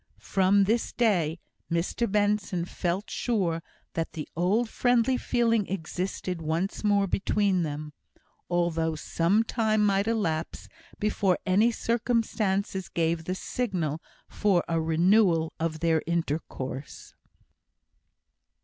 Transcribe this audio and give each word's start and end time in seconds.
From 0.17 0.63
this 0.63 0.91
day 0.93 1.37
Mr 1.71 2.11
Benson 2.11 2.65
felt 2.65 3.07
sure 3.11 3.61
that 3.93 4.13
the 4.13 4.27
old 4.35 4.67
friendly 4.67 5.15
feeling 5.15 5.67
existed 5.67 6.41
once 6.41 6.83
more 6.83 7.05
between 7.05 7.61
them, 7.61 7.93
although 8.49 8.95
some 8.95 9.43
time 9.43 9.85
might 9.85 10.07
elapse 10.07 10.67
before 10.97 11.37
any 11.45 11.69
circumstance 11.71 12.89
gave 12.89 13.25
the 13.25 13.35
signal 13.35 14.01
for 14.27 14.63
a 14.67 14.81
renewal 14.81 15.53
of 15.59 15.81
their 15.81 16.01
intercourse. 16.07 17.13